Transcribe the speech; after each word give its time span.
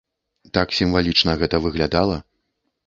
Так 0.57 0.73
сімвалічна 0.79 1.37
гэта 1.43 1.61
выглядала. 1.67 2.17